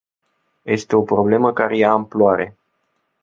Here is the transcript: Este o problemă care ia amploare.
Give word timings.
Este 0.65 0.95
o 0.95 1.01
problemă 1.01 1.53
care 1.53 1.77
ia 1.77 1.91
amploare. 1.91 2.57